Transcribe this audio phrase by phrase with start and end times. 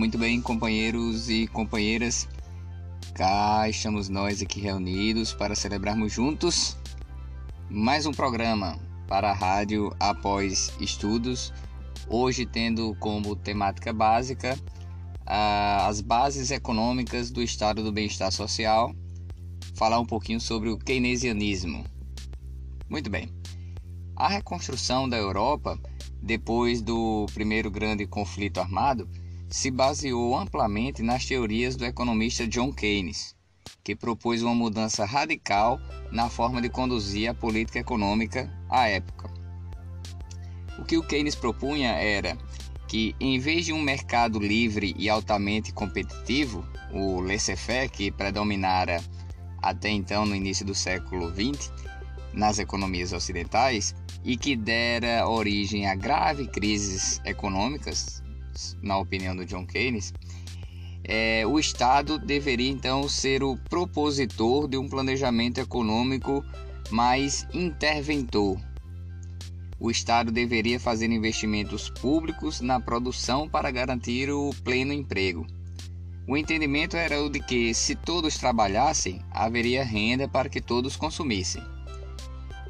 [0.00, 2.26] Muito bem, companheiros e companheiras,
[3.14, 6.74] cá estamos nós aqui reunidos para celebrarmos juntos
[7.68, 11.52] mais um programa para a rádio após estudos.
[12.08, 14.58] Hoje, tendo como temática básica
[15.26, 18.94] as bases econômicas do estado do bem-estar social,
[19.74, 21.84] falar um pouquinho sobre o keynesianismo.
[22.88, 23.28] Muito bem.
[24.16, 25.78] A reconstrução da Europa
[26.22, 29.06] depois do primeiro grande conflito armado,
[29.50, 33.34] se baseou amplamente nas teorias do economista John Keynes,
[33.82, 35.80] que propôs uma mudança radical
[36.12, 39.28] na forma de conduzir a política econômica à época.
[40.78, 42.38] O que o Keynes propunha era
[42.86, 49.02] que, em vez de um mercado livre e altamente competitivo, o laissez-faire que predominara
[49.60, 51.70] até então no início do século XX
[52.32, 58.22] nas economias ocidentais, e que dera origem a graves crises econômicas,
[58.82, 60.12] na opinião do John Keynes,
[61.04, 66.44] é, o Estado deveria então ser o propositor de um planejamento econômico
[66.90, 68.60] mais interventor.
[69.78, 75.46] O Estado deveria fazer investimentos públicos na produção para garantir o pleno emprego.
[76.28, 81.62] O entendimento era o de que, se todos trabalhassem, haveria renda para que todos consumissem.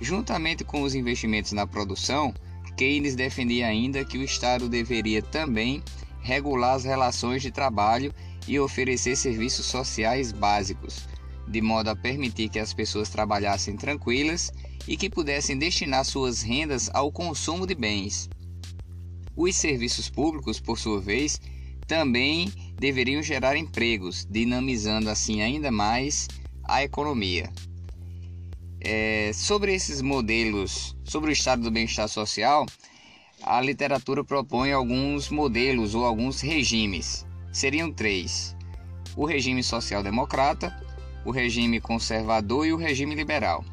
[0.00, 2.32] Juntamente com os investimentos na produção,
[2.80, 5.82] Keynes defendia ainda que o Estado deveria também
[6.22, 8.10] regular as relações de trabalho
[8.48, 11.06] e oferecer serviços sociais básicos,
[11.46, 14.50] de modo a permitir que as pessoas trabalhassem tranquilas
[14.88, 18.30] e que pudessem destinar suas rendas ao consumo de bens.
[19.36, 21.38] Os serviços públicos, por sua vez,
[21.86, 26.28] também deveriam gerar empregos, dinamizando assim ainda mais
[26.64, 27.52] a economia.
[28.82, 32.64] É, sobre esses modelos, sobre o estado do bem-estar social,
[33.42, 37.26] a literatura propõe alguns modelos ou alguns regimes.
[37.52, 38.56] Seriam três:
[39.14, 40.74] o regime social-democrata,
[41.26, 43.64] o regime conservador e o regime liberal.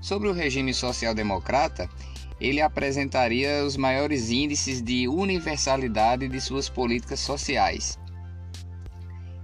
[0.00, 1.88] Sobre o regime social-democrata,
[2.40, 7.98] ele apresentaria os maiores índices de universalidade de suas políticas sociais.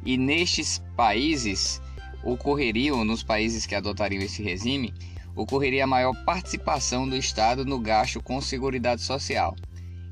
[0.05, 1.81] E nestes países,
[2.23, 4.95] ocorreriam nos países que adotariam esse regime,
[5.35, 9.57] ocorreria maior participação do Estado no gasto com Seguridade Social.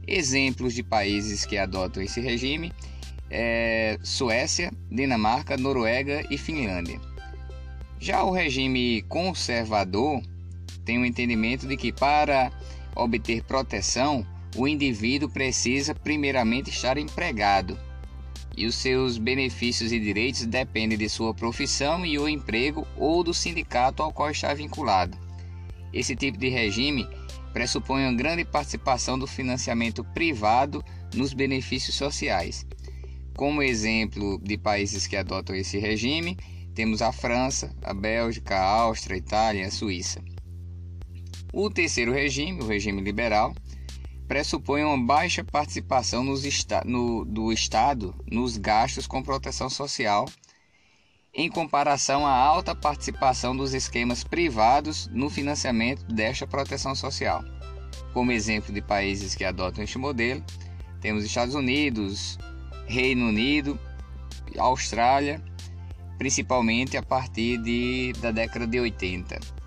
[0.07, 2.73] Exemplos de países que adotam esse regime
[3.31, 7.01] é Suécia, Dinamarca, Noruega e Finlândia.
[8.01, 10.23] Já o regime conservador
[10.85, 12.51] tem o entendimento de que para
[12.97, 14.27] obter proteção,
[14.57, 17.79] o indivíduo precisa primeiramente estar empregado
[18.59, 23.33] e os seus benefícios e direitos dependem de sua profissão e o emprego ou do
[23.33, 25.17] sindicato ao qual está vinculado.
[25.93, 27.07] Esse tipo de regime
[27.53, 32.67] pressupõe uma grande participação do financiamento privado nos benefícios sociais.
[33.37, 36.37] Como exemplo de países que adotam esse regime,
[36.75, 40.21] temos a França, a Bélgica, a Áustria, a Itália e a Suíça.
[41.53, 43.55] O terceiro regime, o regime liberal,
[44.29, 50.27] pressupõe uma baixa participação esta no, do Estado nos gastos com proteção social,
[51.33, 57.43] em comparação à alta participação dos esquemas privados no financiamento desta proteção social.
[58.13, 60.45] Como exemplo de países que adotam este modelo,
[61.01, 62.39] temos Estados Unidos,
[62.87, 63.79] Reino Unido,
[64.59, 65.43] Austrália,
[66.19, 69.58] principalmente a partir de, da década de 80.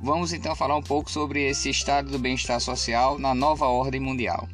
[0.00, 4.46] Vamos então falar um pouco sobre esse estado do bem-estar social na nova ordem mundial.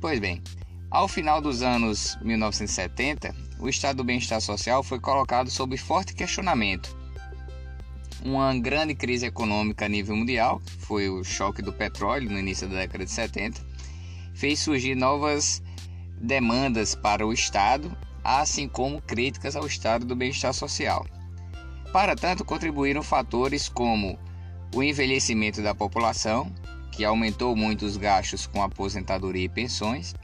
[0.00, 0.40] Pois bem,
[0.88, 6.96] ao final dos anos 1970, o estado do bem-estar social foi colocado sob forte questionamento.
[8.24, 12.76] Uma grande crise econômica a nível mundial, foi o choque do petróleo no início da
[12.76, 13.60] década de 70,
[14.32, 15.60] fez surgir novas
[16.20, 21.04] demandas para o Estado, assim como críticas ao estado do bem-estar social.
[21.92, 24.18] Para tanto, contribuíram fatores como
[24.76, 26.52] o envelhecimento da população,
[26.92, 30.14] que aumentou muito os gastos com aposentadoria e pensões,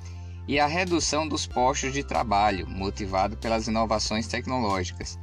[0.46, 5.18] e a redução dos postos de trabalho, motivado pelas inovações tecnológicas,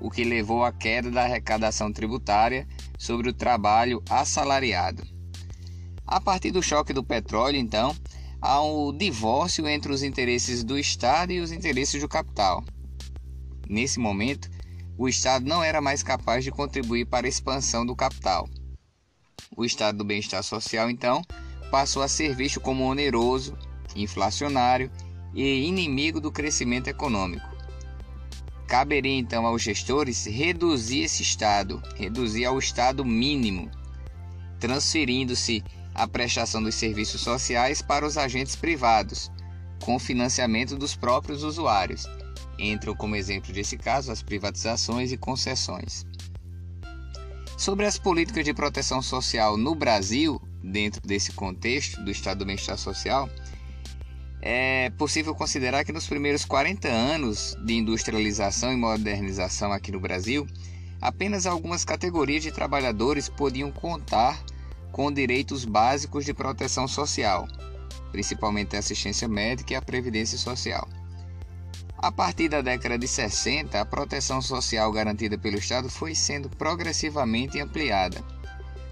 [0.00, 5.02] o que levou à queda da arrecadação tributária sobre o trabalho assalariado.
[6.06, 7.92] A partir do choque do petróleo, então,
[8.40, 12.62] há um divórcio entre os interesses do Estado e os interesses do capital.
[13.68, 14.48] Nesse momento,
[14.96, 18.48] o Estado não era mais capaz de contribuir para a expansão do capital.
[19.56, 21.22] O estado do bem-estar social, então,
[21.70, 23.56] passou a ser visto como oneroso,
[23.96, 24.90] inflacionário
[25.34, 27.48] e inimigo do crescimento econômico.
[28.66, 33.70] Caberia então aos gestores reduzir esse estado, reduzir ao estado mínimo,
[34.60, 35.64] transferindo-se
[35.94, 39.30] a prestação dos serviços sociais para os agentes privados,
[39.82, 42.06] com financiamento dos próprios usuários.
[42.58, 46.04] Entram como exemplo desse caso as privatizações e concessões.
[47.58, 52.78] Sobre as políticas de proteção social no Brasil, dentro desse contexto do Estado do Bem-Estar
[52.78, 53.28] Social,
[54.40, 60.46] é possível considerar que nos primeiros 40 anos de industrialização e modernização aqui no Brasil,
[61.00, 64.40] apenas algumas categorias de trabalhadores podiam contar
[64.92, 67.48] com direitos básicos de proteção social,
[68.12, 70.88] principalmente a assistência médica e a previdência social.
[72.00, 77.60] A partir da década de 60, a proteção social garantida pelo Estado foi sendo progressivamente
[77.60, 78.22] ampliada,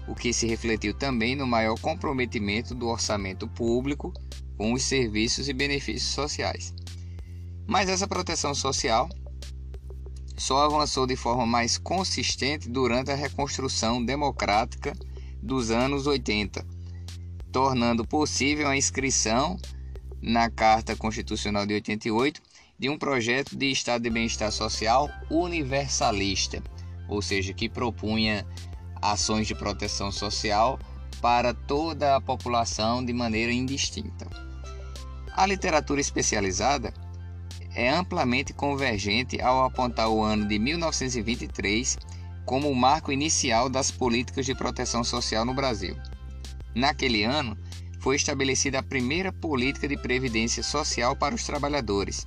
[0.05, 4.11] o que se refletiu também no maior comprometimento do orçamento público
[4.57, 6.73] com os serviços e benefícios sociais.
[7.65, 9.07] Mas essa proteção social
[10.35, 14.93] só avançou de forma mais consistente durante a reconstrução democrática
[15.41, 16.65] dos anos 80,
[17.53, 19.57] tornando possível a inscrição
[20.21, 22.41] na Carta Constitucional de 88
[22.79, 26.61] de um projeto de Estado de Bem-Estar Social universalista,
[27.07, 28.45] ou seja, que propunha
[29.01, 30.79] ações de proteção social
[31.19, 34.27] para toda a população de maneira indistinta.
[35.33, 36.93] A literatura especializada
[37.73, 41.97] é amplamente convergente ao apontar o ano de 1923
[42.45, 45.95] como o marco inicial das políticas de proteção social no Brasil.
[46.75, 47.57] Naquele ano,
[47.99, 52.25] foi estabelecida a primeira política de previdência social para os trabalhadores,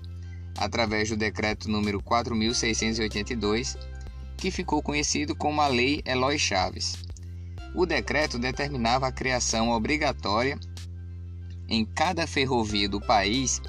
[0.58, 3.76] através do decreto número 4682,
[4.36, 6.96] que ficou conhecido como a Lei Eloy Chaves.
[7.74, 10.58] O decreto determinava a criação obrigatória
[11.68, 13.60] em cada ferrovia do país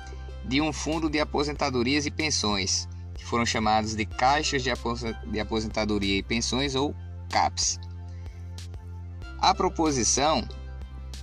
[0.46, 6.24] de um fundo de aposentadorias e pensões, que foram chamados de Caixas de Aposentadoria e
[6.24, 6.96] Pensões ou
[7.30, 7.80] CAPS.
[9.40, 10.48] A proposição,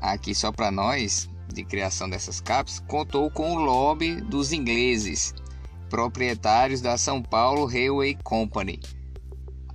[0.01, 5.35] aqui só para nós, de criação dessas CAPS, contou com o lobby dos ingleses,
[5.89, 8.81] proprietários da São Paulo Railway Company.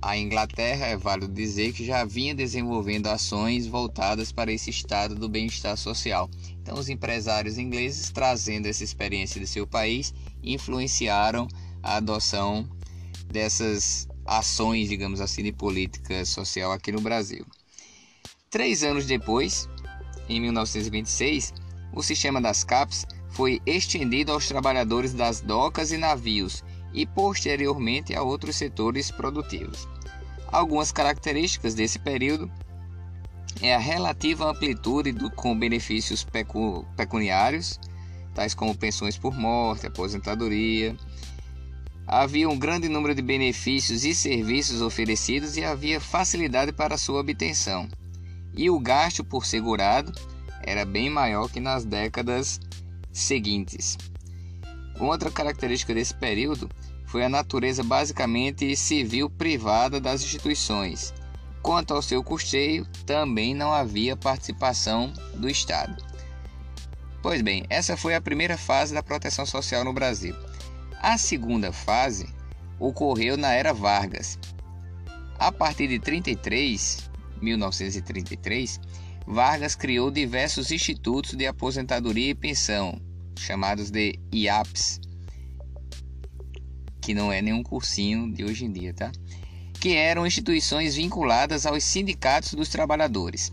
[0.00, 5.28] A Inglaterra, é válido dizer, que já vinha desenvolvendo ações voltadas para esse estado do
[5.28, 6.28] bem-estar social.
[6.60, 10.12] Então, os empresários ingleses, trazendo essa experiência de seu país,
[10.42, 11.48] influenciaram
[11.82, 12.68] a adoção
[13.26, 17.46] dessas ações, digamos assim, de política social aqui no Brasil.
[18.50, 19.68] Três anos depois,
[20.28, 21.52] em 1926,
[21.92, 28.22] o sistema das CAPs foi estendido aos trabalhadores das docas e navios e posteriormente a
[28.22, 29.88] outros setores produtivos.
[30.52, 32.48] Algumas características desse período
[33.60, 37.80] é a relativa amplitude do, com benefícios pecu, pecuniários,
[38.32, 40.96] tais como pensões por morte, aposentadoria.
[42.06, 47.88] Havia um grande número de benefícios e serviços oferecidos e havia facilidade para sua obtenção.
[48.56, 50.12] E o gasto por segurado
[50.62, 52.60] era bem maior que nas décadas
[53.14, 53.96] seguintes.
[54.98, 56.68] Outra característica desse período
[57.06, 61.14] foi a natureza basicamente civil privada das instituições.
[61.62, 65.96] Quanto ao seu custeio, também não havia participação do Estado.
[67.22, 70.34] Pois bem, essa foi a primeira fase da proteção social no Brasil.
[71.00, 72.28] A segunda fase
[72.78, 74.38] ocorreu na era Vargas.
[75.38, 77.10] A partir de 33,
[77.40, 78.80] 1933,
[79.26, 83.00] Vargas criou diversos institutos de aposentadoria e pensão,
[83.36, 85.00] chamados de IAPs,
[87.00, 89.12] que não é nenhum cursinho de hoje em dia, tá?
[89.80, 93.52] Que eram instituições vinculadas aos sindicatos dos trabalhadores.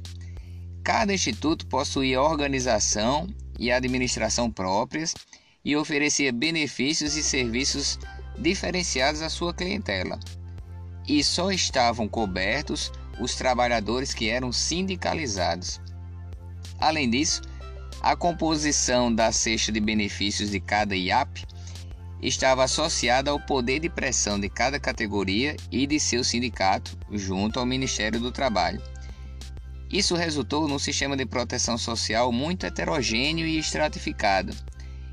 [0.84, 3.28] Cada instituto possuía organização
[3.60, 5.14] e administração próprias
[5.64, 8.00] e oferecia benefícios e serviços
[8.38, 10.20] diferenciados à sua clientela.
[11.08, 15.80] E só estavam cobertos os trabalhadores que eram sindicalizados.
[16.80, 17.42] Além disso,
[18.02, 21.46] a composição da cesta de benefícios de cada IAP
[22.20, 27.66] estava associada ao poder de pressão de cada categoria e de seu sindicato junto ao
[27.66, 28.82] Ministério do Trabalho.
[29.88, 34.56] Isso resultou num sistema de proteção social muito heterogêneo e estratificado,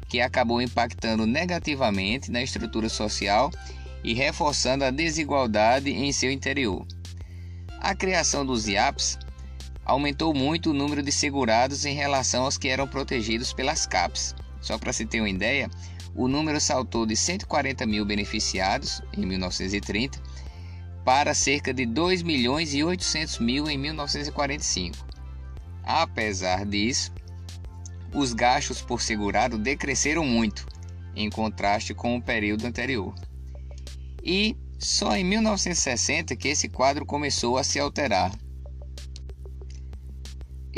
[0.09, 3.51] que acabou impactando negativamente na estrutura social
[4.03, 6.87] e reforçando a desigualdade em seu interior.
[7.81, 9.19] A criação dos IAPs
[9.89, 14.35] aumentou muito o número de segurados em relação aos que eram protegidos pelas CAPs.
[14.61, 15.71] Só para se ter uma ideia,
[16.15, 20.21] o número saltou de 140 mil beneficiados em 1930
[21.07, 24.95] para cerca de 2 milhões e 800 mil em 1945.
[25.83, 27.11] Apesar disso,
[28.13, 30.67] os gastos por segurado decresceram muito,
[31.17, 33.15] em contraste com o período anterior.
[34.23, 38.31] E só em 1960 que esse quadro começou a se alterar.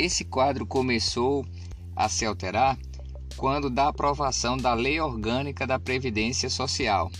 [0.01, 1.45] Esse quadro começou
[1.95, 2.75] a se alterar
[3.37, 7.11] quando da aprovação da Lei Orgânica da Previdência Social,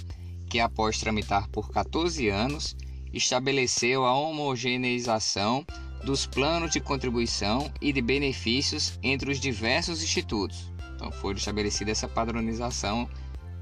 [0.50, 2.76] que após tramitar por 14 anos,
[3.14, 5.64] estabeleceu a homogeneização
[6.04, 10.74] dos planos de contribuição e de benefícios entre os diversos institutos.
[10.96, 13.08] Então foi estabelecida essa padronização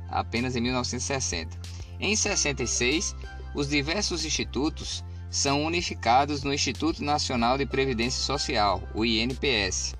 [0.07, 1.59] apenas em 1960.
[1.99, 3.13] Em 66,
[3.53, 9.95] os diversos institutos são unificados no Instituto Nacional de Previdência Social, o INPS.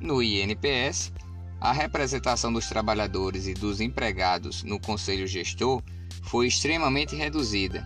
[0.00, 1.12] No INPS,
[1.60, 5.82] a representação dos trabalhadores e dos empregados no conselho gestor
[6.22, 7.84] foi extremamente reduzida,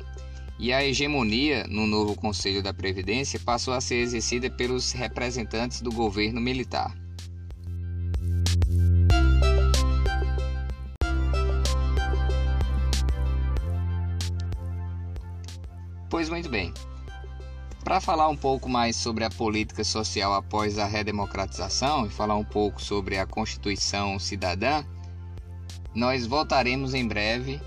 [0.59, 5.93] e a hegemonia no novo Conselho da Previdência passou a ser exercida pelos representantes do
[5.93, 6.93] governo militar.
[16.19, 16.75] Pois muito bem.
[17.85, 22.43] Para falar um pouco mais sobre a política social após a redemocratização e falar um
[22.43, 24.85] pouco sobre a Constituição Cidadã,
[25.95, 27.61] nós voltaremos em breve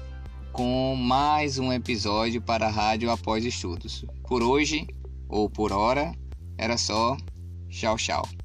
[0.51, 4.03] com mais um episódio para a Rádio Após Estudos.
[4.27, 4.85] Por hoje,
[5.29, 6.11] ou por hora,
[6.57, 7.15] era só.
[7.69, 8.40] Tchau, tchau.